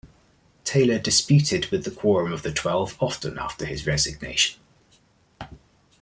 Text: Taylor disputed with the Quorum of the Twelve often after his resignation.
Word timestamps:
Taylor 0.63 0.97
disputed 0.97 1.67
with 1.67 1.83
the 1.85 1.91
Quorum 1.91 2.33
of 2.33 2.41
the 2.41 2.51
Twelve 2.51 2.95
often 2.99 3.37
after 3.37 3.65
his 3.67 3.85
resignation. 3.85 4.59